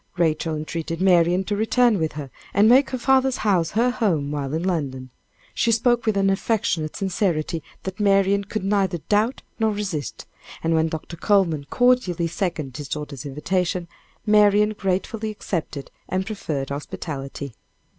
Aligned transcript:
Rachel 0.17 0.55
entreated 0.55 0.99
Marian 0.99 1.43
to 1.43 1.55
return 1.55 1.99
with 1.99 2.13
her 2.13 2.31
and 2.55 2.67
make 2.67 2.89
her 2.89 2.97
father's 2.97 3.37
house 3.45 3.69
her 3.77 3.91
home 3.91 4.31
while 4.31 4.51
in 4.55 4.63
London. 4.63 5.11
She 5.53 5.71
spoke 5.71 6.07
with 6.07 6.17
an 6.17 6.31
affectionate 6.31 6.95
sincerity 6.95 7.61
that 7.83 7.99
Marian 7.99 8.45
could 8.45 8.63
neither 8.63 8.97
doubt 9.09 9.43
nor 9.59 9.71
resist, 9.71 10.25
and 10.63 10.73
when 10.73 10.87
Dr. 10.87 11.17
Coleman 11.17 11.67
cordially 11.69 12.25
seconded 12.25 12.77
his 12.77 12.87
daughter's 12.89 13.27
invitation, 13.27 13.87
Marian 14.25 14.71
gratefully 14.73 15.29
accepted 15.29 15.91
the 16.09 16.19
proffered 16.23 16.69
hospitality. 16.69 17.53